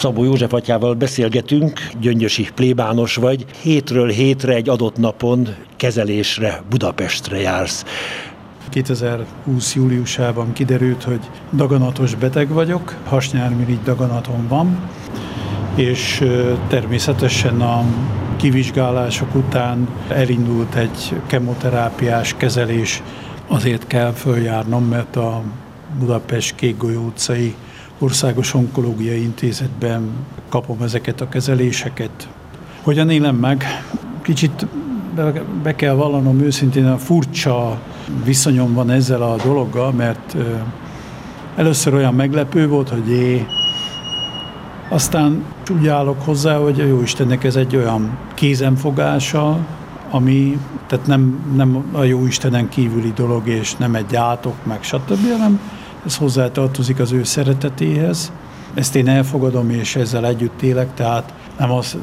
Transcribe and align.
Szabó 0.00 0.24
József 0.24 0.52
atyával 0.52 0.94
beszélgetünk, 0.94 1.80
gyöngyösi 2.00 2.48
plébános 2.54 3.14
vagy, 3.14 3.44
hétről 3.62 4.08
hétre 4.08 4.54
egy 4.54 4.68
adott 4.68 4.96
napon 4.96 5.48
kezelésre 5.76 6.62
Budapestre 6.70 7.40
jársz. 7.40 7.84
2020. 8.68 9.74
júliusában 9.74 10.52
kiderült, 10.52 11.02
hogy 11.02 11.20
daganatos 11.52 12.14
beteg 12.14 12.48
vagyok, 12.48 12.96
hasnyálmirigy 13.04 13.82
daganatom 13.84 14.48
van, 14.48 14.88
és 15.74 16.24
természetesen 16.68 17.60
a 17.60 17.84
kivizsgálások 18.36 19.34
után 19.34 19.88
elindult 20.08 20.74
egy 20.74 21.14
kemoterápiás 21.26 22.34
kezelés. 22.36 23.02
Azért 23.46 23.86
kell 23.86 24.12
följárnom, 24.12 24.84
mert 24.84 25.16
a 25.16 25.42
Budapest 25.98 26.54
Kékgolyó 26.54 27.04
utcai 27.04 27.54
Országos 28.02 28.54
Onkológiai 28.54 29.22
Intézetben 29.22 30.10
kapom 30.48 30.82
ezeket 30.82 31.20
a 31.20 31.28
kezeléseket. 31.28 32.28
Hogyan 32.82 33.10
élem 33.10 33.36
meg? 33.36 33.64
Kicsit 34.22 34.66
be 35.62 35.74
kell 35.74 35.94
vallanom 35.94 36.40
őszintén, 36.40 36.86
a 36.86 36.98
furcsa 36.98 37.80
viszonyom 38.24 38.74
van 38.74 38.90
ezzel 38.90 39.22
a 39.22 39.36
dologgal, 39.44 39.92
mert 39.92 40.36
először 41.56 41.94
olyan 41.94 42.14
meglepő 42.14 42.68
volt, 42.68 42.88
hogy 42.88 43.10
é, 43.10 43.46
aztán 44.88 45.44
úgy 45.70 45.88
állok 45.88 46.22
hozzá, 46.24 46.56
hogy 46.56 46.80
a 46.80 46.84
jó 46.84 47.02
Istennek 47.02 47.44
ez 47.44 47.56
egy 47.56 47.76
olyan 47.76 48.18
kézenfogása, 48.34 49.58
ami, 50.10 50.58
tehát 50.86 51.06
nem, 51.06 51.52
nem 51.54 51.84
a 51.92 52.02
jó 52.02 52.26
Istenen 52.26 52.68
kívüli 52.68 53.12
dolog, 53.14 53.48
és 53.48 53.76
nem 53.76 53.94
egy 53.94 54.16
átok, 54.16 54.66
meg 54.66 54.82
stb., 54.82 55.30
hanem 55.30 55.60
ez 56.06 56.16
hozzátartozik 56.16 56.98
az 56.98 57.12
ő 57.12 57.24
szeretetéhez. 57.24 58.32
Ezt 58.74 58.94
én 58.94 59.08
elfogadom, 59.08 59.70
és 59.70 59.96
ezzel 59.96 60.26
együtt 60.26 60.62
élek, 60.62 60.94
tehát 60.94 61.34
nem 61.58 61.70
azt 61.70 61.96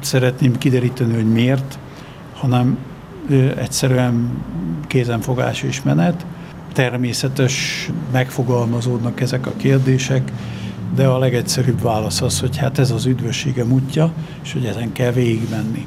szeretném 0.00 0.58
kideríteni, 0.58 1.14
hogy 1.14 1.32
miért, 1.32 1.78
hanem 2.34 2.78
egyszerűen 3.56 4.30
kézenfogás 4.86 5.62
és 5.62 5.82
menet. 5.82 6.26
Természetes 6.72 7.88
megfogalmazódnak 8.12 9.20
ezek 9.20 9.46
a 9.46 9.52
kérdések, 9.56 10.32
de 10.94 11.06
a 11.06 11.18
legegyszerűbb 11.18 11.82
válasz 11.82 12.22
az, 12.22 12.40
hogy 12.40 12.56
hát 12.56 12.78
ez 12.78 12.90
az 12.90 13.06
üdvösségem 13.06 13.72
útja, 13.72 14.12
és 14.42 14.52
hogy 14.52 14.64
ezen 14.64 14.92
kell 14.92 15.12
végigmenni. 15.12 15.86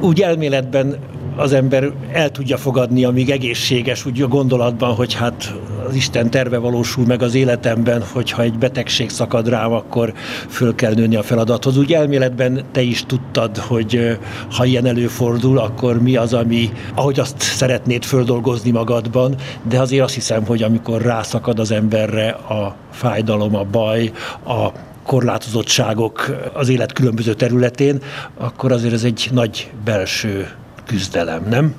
Úgy 0.00 0.20
elméletben 0.20 0.96
az 1.38 1.52
ember 1.52 1.92
el 2.12 2.30
tudja 2.30 2.56
fogadni, 2.56 3.04
amíg 3.04 3.30
egészséges, 3.30 4.06
úgy 4.06 4.22
a 4.22 4.28
gondolatban, 4.28 4.94
hogy 4.94 5.14
hát 5.14 5.54
az 5.88 5.94
Isten 5.94 6.30
terve 6.30 6.58
valósul 6.58 7.06
meg 7.06 7.22
az 7.22 7.34
életemben, 7.34 8.02
hogyha 8.12 8.42
egy 8.42 8.58
betegség 8.58 9.10
szakad 9.10 9.48
rám, 9.48 9.72
akkor 9.72 10.12
föl 10.48 10.74
kell 10.74 10.94
nőni 10.94 11.16
a 11.16 11.22
feladathoz. 11.22 11.76
Úgy 11.76 11.92
elméletben 11.92 12.64
te 12.72 12.80
is 12.80 13.06
tudtad, 13.06 13.56
hogy 13.56 14.18
ha 14.50 14.64
ilyen 14.64 14.86
előfordul, 14.86 15.58
akkor 15.58 16.02
mi 16.02 16.16
az, 16.16 16.34
ami, 16.34 16.72
ahogy 16.94 17.20
azt 17.20 17.40
szeretnéd 17.40 18.04
földolgozni 18.04 18.70
magadban, 18.70 19.34
de 19.68 19.80
azért 19.80 20.04
azt 20.04 20.14
hiszem, 20.14 20.46
hogy 20.46 20.62
amikor 20.62 21.02
rászakad 21.02 21.58
az 21.58 21.70
emberre 21.70 22.28
a 22.30 22.76
fájdalom, 22.90 23.54
a 23.54 23.64
baj, 23.64 24.12
a 24.46 24.68
korlátozottságok 25.02 26.36
az 26.52 26.68
élet 26.68 26.92
különböző 26.92 27.34
területén, 27.34 27.98
akkor 28.36 28.72
azért 28.72 28.92
ez 28.92 29.04
egy 29.04 29.28
nagy 29.32 29.70
belső 29.84 30.48
küzdelem, 30.88 31.42
nem? 31.48 31.74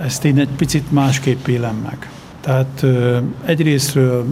Ezt 0.00 0.24
én 0.24 0.38
egy 0.38 0.48
picit 0.56 0.92
másképp 0.92 1.46
élem 1.46 1.76
meg. 1.76 2.10
Tehát 2.40 2.84
egyrésztről 3.44 4.26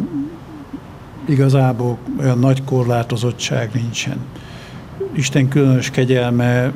igazából 1.29 1.99
olyan 2.21 2.39
nagy 2.39 2.65
korlátozottság 2.65 3.71
nincsen. 3.75 4.17
Isten 5.13 5.49
különös 5.49 5.91
kegyelme 5.91 6.73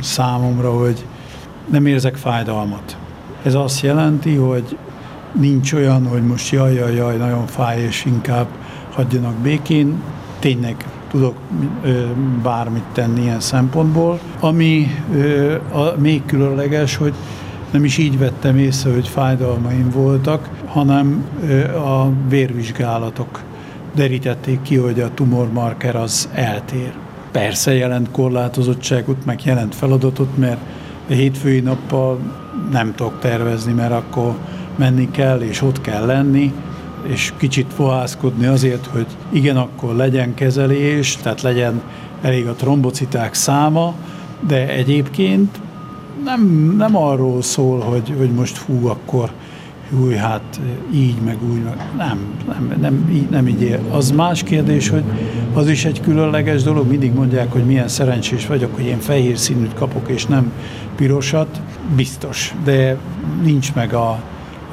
számomra, 0.00 0.72
hogy 0.72 1.04
nem 1.70 1.86
érzek 1.86 2.16
fájdalmat. 2.16 2.96
Ez 3.42 3.54
azt 3.54 3.80
jelenti, 3.80 4.34
hogy 4.34 4.78
nincs 5.32 5.72
olyan, 5.72 6.06
hogy 6.06 6.22
most 6.22 6.52
jaj, 6.52 6.74
jaj, 6.74 6.94
jaj, 6.94 7.16
nagyon 7.16 7.46
fáj, 7.46 7.80
és 7.80 8.04
inkább 8.04 8.46
hagyjanak 8.92 9.34
békén. 9.34 10.02
Tényleg 10.38 10.84
tudok 11.14 11.34
bármit 12.42 12.84
tenni 12.92 13.20
ilyen 13.20 13.40
szempontból. 13.40 14.18
Ami 14.40 14.86
a, 15.72 16.00
még 16.00 16.24
különleges, 16.26 16.96
hogy 16.96 17.12
nem 17.70 17.84
is 17.84 17.98
így 17.98 18.18
vettem 18.18 18.58
észre, 18.58 18.92
hogy 18.92 19.08
fájdalmaim 19.08 19.90
voltak, 19.90 20.48
hanem 20.66 21.24
a 21.74 22.08
vérvizsgálatok 22.28 23.42
derítették 23.94 24.62
ki, 24.62 24.76
hogy 24.76 25.00
a 25.00 25.14
tumormarker 25.14 25.96
az 25.96 26.28
eltér. 26.32 26.92
Persze 27.30 27.74
jelent 27.74 28.10
korlátozottságot, 28.10 29.24
meg 29.24 29.40
jelent 29.44 29.74
feladatot, 29.74 30.36
mert 30.36 30.60
a 31.08 31.12
hétfői 31.12 31.60
nappal 31.60 32.18
nem 32.70 32.94
tudok 32.94 33.18
tervezni, 33.20 33.72
mert 33.72 33.92
akkor 33.92 34.34
menni 34.76 35.10
kell, 35.10 35.40
és 35.40 35.62
ott 35.62 35.80
kell 35.80 36.06
lenni, 36.06 36.52
és 37.06 37.32
kicsit 37.36 37.72
fohászkodni 37.72 38.46
azért, 38.46 38.86
hogy 38.86 39.06
igen, 39.32 39.56
akkor 39.56 39.94
legyen 39.94 40.34
kezelés, 40.34 41.16
tehát 41.16 41.42
legyen 41.42 41.82
elég 42.22 42.46
a 42.46 42.52
trombociták 42.52 43.34
száma, 43.34 43.94
de 44.46 44.68
egyébként 44.68 45.60
nem, 46.24 46.74
nem 46.78 46.96
arról 46.96 47.42
szól, 47.42 47.80
hogy, 47.80 48.14
hogy 48.18 48.30
most 48.30 48.56
hú, 48.56 48.86
akkor 48.86 49.30
hú, 49.90 50.10
hát 50.10 50.60
így, 50.94 51.16
meg 51.24 51.36
úgy, 51.52 51.62
meg 51.62 51.76
nem, 51.96 52.18
nem, 52.46 52.74
nem, 52.80 53.10
így, 53.12 53.28
nem 53.28 53.48
így 53.48 53.62
ér. 53.62 53.80
Az 53.90 54.10
más 54.10 54.42
kérdés, 54.42 54.88
hogy 54.88 55.04
az 55.52 55.68
is 55.68 55.84
egy 55.84 56.00
különleges 56.00 56.62
dolog, 56.62 56.88
mindig 56.88 57.12
mondják, 57.12 57.52
hogy 57.52 57.64
milyen 57.64 57.88
szerencsés 57.88 58.46
vagyok, 58.46 58.74
hogy 58.74 58.84
én 58.84 58.98
fehér 58.98 59.38
színűt 59.38 59.74
kapok, 59.74 60.08
és 60.08 60.26
nem 60.26 60.52
pirosat, 60.96 61.60
biztos, 61.96 62.54
de 62.64 62.96
nincs 63.42 63.74
meg 63.74 63.92
a, 63.92 64.22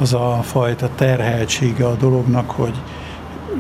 az 0.02 0.14
a 0.14 0.40
fajta 0.44 0.90
terheltsége 0.96 1.88
a 1.88 1.96
dolognak, 1.96 2.52
hogy 2.52 2.74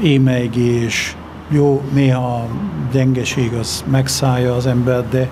émeigés, 0.03 1.16
jó, 1.50 1.81
néha 1.94 2.47
gyengeség 2.91 3.53
az 3.53 3.84
megszállja 3.88 4.56
az 4.56 4.66
embert, 4.66 5.09
de, 5.09 5.30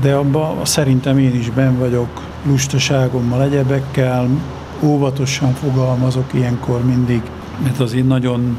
de 0.00 0.14
abban 0.14 0.64
szerintem 0.64 1.18
én 1.18 1.34
is 1.34 1.50
ben 1.50 1.78
vagyok 1.78 2.22
lustaságommal, 2.46 3.42
egyebekkel, 3.42 4.28
óvatosan 4.82 5.52
fogalmazok 5.52 6.34
ilyenkor 6.34 6.84
mindig, 6.84 7.22
mert 7.62 7.80
azért 7.80 8.06
nagyon 8.06 8.56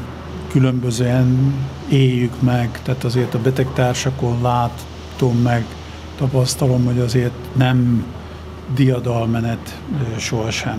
különbözően 0.50 1.54
éljük 1.88 2.42
meg, 2.42 2.80
tehát 2.82 3.04
azért 3.04 3.34
a 3.34 3.38
betegtársakon 3.38 4.42
látom 4.42 5.36
meg, 5.42 5.64
tapasztalom, 6.18 6.84
hogy 6.84 6.98
azért 6.98 7.34
nem 7.52 8.04
diadalmenet 8.74 9.80
sohasem. 10.16 10.78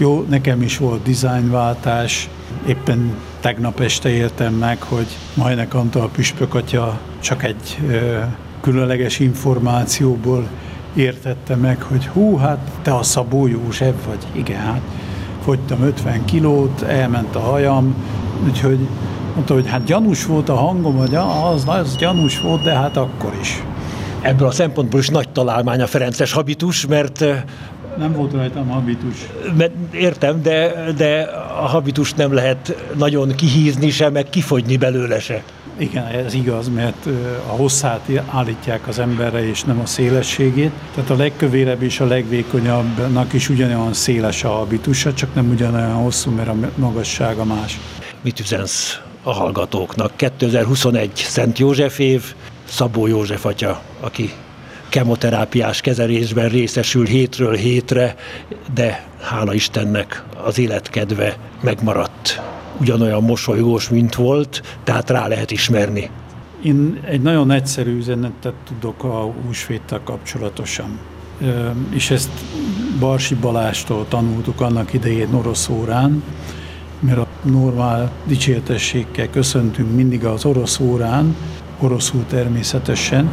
Jó, 0.00 0.24
nekem 0.28 0.62
is 0.62 0.78
volt 0.78 1.02
dizájnváltás, 1.02 2.28
éppen 2.66 3.16
tegnap 3.40 3.80
este 3.80 4.08
értem 4.08 4.54
meg, 4.54 4.82
hogy 4.82 5.06
Majnek 5.34 5.74
Antal 5.74 6.08
Püspök 6.08 6.54
atya 6.54 6.98
csak 7.20 7.44
egy 7.44 7.78
ö, 7.88 8.18
különleges 8.60 9.18
információból 9.18 10.48
értette 10.94 11.56
meg, 11.56 11.82
hogy 11.82 12.06
hú, 12.06 12.36
hát 12.36 12.58
te 12.82 12.94
a 12.94 13.02
Szabó 13.02 13.46
József 13.46 13.94
vagy. 14.06 14.26
Igen, 14.32 14.60
hát 14.60 14.80
fogytam 15.42 15.82
50 15.82 16.24
kilót, 16.24 16.82
elment 16.82 17.36
a 17.36 17.40
hajam, 17.40 17.94
úgyhogy 18.44 18.88
mondta, 19.34 19.54
hogy 19.54 19.68
hát 19.68 19.84
gyanús 19.84 20.26
volt 20.26 20.48
a 20.48 20.54
hangom, 20.54 20.96
hogy 20.96 21.14
az, 21.14 21.64
az 21.66 21.96
gyanús 21.96 22.40
volt, 22.40 22.62
de 22.62 22.74
hát 22.74 22.96
akkor 22.96 23.32
is. 23.40 23.62
Ebből 24.20 24.48
a 24.48 24.52
szempontból 24.52 25.00
is 25.00 25.08
nagy 25.08 25.28
találmány 25.28 25.80
a 25.80 25.86
Ferences 25.86 26.32
habitus, 26.32 26.86
mert 26.86 27.24
nem 27.98 28.12
volt 28.12 28.32
rajtam 28.32 28.68
habitus. 28.68 29.16
Értem, 29.92 30.42
de, 30.42 30.92
de 30.96 31.20
a 31.60 31.66
habitus 31.66 32.14
nem 32.14 32.32
lehet 32.32 32.84
nagyon 32.96 33.34
kihízni 33.34 33.90
se, 33.90 34.10
meg 34.10 34.28
kifogyni 34.30 34.76
belőle 34.76 35.20
se. 35.20 35.42
Igen, 35.78 36.06
ez 36.06 36.34
igaz, 36.34 36.68
mert 36.68 37.06
a 37.46 37.50
hosszát 37.50 38.10
állítják 38.30 38.88
az 38.88 38.98
emberre, 38.98 39.48
és 39.48 39.62
nem 39.62 39.80
a 39.80 39.86
szélességét. 39.86 40.70
Tehát 40.94 41.10
a 41.10 41.16
legkövérebb 41.16 41.82
és 41.82 42.00
a 42.00 42.06
legvékonyabbnak 42.06 43.32
is 43.32 43.48
ugyanolyan 43.48 43.92
széles 43.92 44.44
a 44.44 44.48
habitusa, 44.48 45.14
csak 45.14 45.34
nem 45.34 45.50
ugyanolyan 45.50 45.94
hosszú, 45.94 46.30
mert 46.30 46.48
a 46.48 46.54
magassága 46.76 47.44
más. 47.44 47.78
Mit 48.20 48.40
üzensz 48.40 49.00
a 49.22 49.32
hallgatóknak? 49.32 50.16
2021 50.16 51.10
Szent 51.14 51.58
József 51.58 51.98
év, 51.98 52.34
Szabó 52.64 53.06
József 53.06 53.44
atya, 53.44 53.80
aki 54.00 54.32
kemoterápiás 54.88 55.80
kezelésben 55.80 56.48
részesül 56.48 57.06
hétről 57.06 57.54
hétre, 57.54 58.16
de 58.74 59.06
hála 59.20 59.54
Istennek 59.54 60.24
az 60.44 60.58
életkedve 60.58 61.36
megmaradt. 61.60 62.40
Ugyanolyan 62.80 63.22
mosolygós, 63.22 63.88
mint 63.88 64.14
volt, 64.14 64.62
tehát 64.84 65.10
rá 65.10 65.26
lehet 65.26 65.50
ismerni. 65.50 66.10
Én 66.62 67.00
egy 67.04 67.22
nagyon 67.22 67.50
egyszerű 67.50 67.96
üzenetet 67.96 68.54
tudok 68.68 69.04
a 69.04 69.32
húsvéttel 69.44 70.00
kapcsolatosan. 70.04 70.98
És 71.90 72.10
ezt 72.10 72.30
Barsi 72.98 73.34
Balástól 73.34 74.06
tanultuk 74.08 74.60
annak 74.60 74.92
idején 74.92 75.34
orosz 75.34 75.68
órán, 75.68 76.22
mert 77.00 77.18
a 77.18 77.26
normál 77.42 78.10
dicsértességgel 78.26 79.30
köszöntünk 79.30 79.94
mindig 79.94 80.24
az 80.24 80.44
orosz 80.44 80.78
órán, 80.78 81.36
oroszul 81.78 82.24
természetesen, 82.28 83.30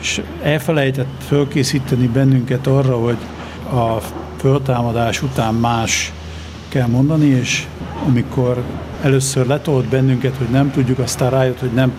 és 0.00 0.22
elfelejtett 0.42 1.22
fölkészíteni 1.26 2.06
bennünket 2.06 2.66
arra, 2.66 2.98
hogy 2.98 3.18
a 3.72 4.00
föltámadás 4.36 5.22
után 5.22 5.54
más 5.54 6.12
kell 6.68 6.86
mondani, 6.86 7.26
és 7.26 7.66
amikor 8.06 8.62
először 9.02 9.46
letolt 9.46 9.88
bennünket, 9.88 10.36
hogy 10.36 10.48
nem 10.48 10.70
tudjuk, 10.70 10.98
aztán 10.98 11.30
rájött, 11.30 11.58
hogy 11.58 11.72
nem, 11.72 11.92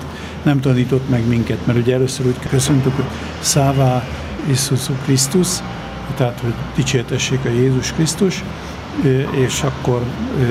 nem 0.43 0.59
tanított 0.59 1.09
meg 1.09 1.27
minket, 1.27 1.65
mert 1.65 1.79
ugye 1.79 1.93
először 1.93 2.25
úgy 2.25 2.39
köszöntük, 2.49 2.95
hogy 2.95 3.05
Szává 3.39 4.03
Isus 4.49 4.85
Krisztus, 5.03 5.47
tehát 6.15 6.39
hogy 6.39 6.53
dicsértessék 6.75 7.45
a 7.45 7.49
Jézus 7.49 7.93
Krisztus, 7.93 8.43
és 9.31 9.63
akkor 9.63 10.01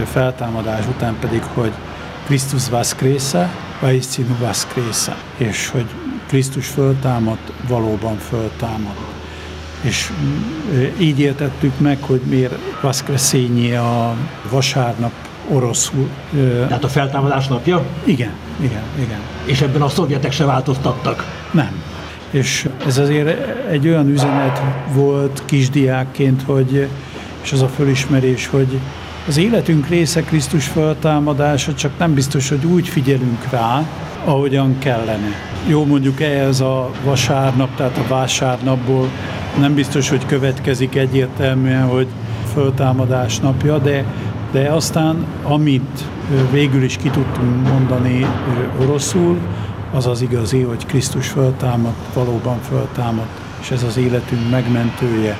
feltámadás 0.04 0.86
után 0.86 1.16
pedig, 1.20 1.42
hogy 1.42 1.72
Krisztus 2.24 2.68
Vaszkrésze, 2.68 3.50
Vaiscinu 3.80 4.36
Vaszkrésze, 4.38 5.16
és 5.36 5.68
hogy 5.68 5.86
Krisztus 6.30 6.66
föltámadt, 6.66 7.52
valóban 7.68 8.16
föltámadt. 8.16 8.98
És 9.80 10.10
így 10.98 11.20
értettük 11.20 11.78
meg, 11.78 12.02
hogy 12.02 12.20
miért 12.24 12.54
Vaszkreszényi 12.80 13.72
a 13.72 14.14
vasárnap 14.50 15.12
oroszul. 15.48 16.08
Tehát 16.66 16.84
a 16.84 16.88
feltámadás 16.88 17.46
napja? 17.46 17.82
Igen, 18.04 18.32
igen, 18.60 18.82
igen. 18.98 19.18
És 19.44 19.60
ebben 19.60 19.82
a 19.82 19.88
szovjetek 19.88 20.32
se 20.32 20.44
változtattak? 20.44 21.24
Nem. 21.50 21.82
És 22.30 22.68
ez 22.86 22.98
azért 22.98 23.66
egy 23.68 23.88
olyan 23.88 24.08
üzenet 24.08 24.62
volt 24.92 25.42
kisdiákként, 25.44 26.42
hogy, 26.42 26.88
és 27.42 27.52
az 27.52 27.62
a 27.62 27.68
fölismerés, 27.68 28.46
hogy 28.46 28.78
az 29.28 29.36
életünk 29.36 29.88
része 29.88 30.20
Krisztus 30.20 30.66
feltámadása, 30.66 31.74
csak 31.74 31.98
nem 31.98 32.14
biztos, 32.14 32.48
hogy 32.48 32.64
úgy 32.64 32.88
figyelünk 32.88 33.50
rá, 33.50 33.86
ahogyan 34.24 34.78
kellene. 34.78 35.28
Jó, 35.66 35.84
mondjuk 35.84 36.20
ez 36.20 36.60
a 36.60 36.90
vasárnap, 37.04 37.74
tehát 37.76 37.96
a 37.98 38.08
vásárnapból 38.08 39.08
nem 39.58 39.74
biztos, 39.74 40.08
hogy 40.08 40.26
következik 40.26 40.94
egyértelműen, 40.94 41.88
hogy 41.88 42.06
föltámadás 42.52 43.38
napja, 43.38 43.78
de, 43.78 44.04
de 44.52 44.68
aztán 44.68 45.26
amit 45.42 46.04
végül 46.50 46.82
is 46.82 46.96
ki 46.96 47.08
tudtunk 47.08 47.68
mondani 47.68 48.26
oroszul, 48.80 49.38
az 49.92 50.06
az 50.06 50.22
igazi, 50.22 50.60
hogy 50.60 50.86
Krisztus 50.86 51.28
föltámadt, 51.28 52.14
valóban 52.14 52.60
föltámadt, 52.68 53.40
és 53.60 53.70
ez 53.70 53.82
az 53.82 53.96
életünk 53.96 54.50
megmentője, 54.50 55.38